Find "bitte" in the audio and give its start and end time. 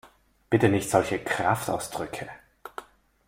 0.49-0.67